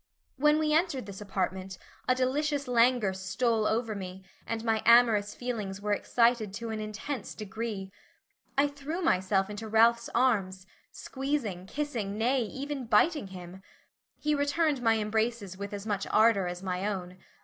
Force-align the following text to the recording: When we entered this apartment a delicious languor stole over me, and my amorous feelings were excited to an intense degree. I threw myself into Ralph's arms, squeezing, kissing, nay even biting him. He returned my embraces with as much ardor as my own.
When 0.35 0.57
we 0.57 0.73
entered 0.73 1.05
this 1.05 1.21
apartment 1.21 1.77
a 2.07 2.15
delicious 2.15 2.67
languor 2.67 3.13
stole 3.13 3.67
over 3.67 3.93
me, 3.93 4.23
and 4.47 4.63
my 4.63 4.81
amorous 4.83 5.35
feelings 5.35 5.79
were 5.79 5.93
excited 5.93 6.55
to 6.55 6.71
an 6.71 6.79
intense 6.79 7.35
degree. 7.35 7.91
I 8.57 8.67
threw 8.67 9.03
myself 9.03 9.47
into 9.47 9.67
Ralph's 9.67 10.09
arms, 10.15 10.65
squeezing, 10.91 11.67
kissing, 11.67 12.17
nay 12.17 12.41
even 12.41 12.85
biting 12.85 13.27
him. 13.27 13.61
He 14.17 14.33
returned 14.33 14.81
my 14.81 14.97
embraces 14.97 15.55
with 15.55 15.71
as 15.71 15.85
much 15.85 16.07
ardor 16.11 16.47
as 16.47 16.63
my 16.63 16.87
own. 16.87 17.17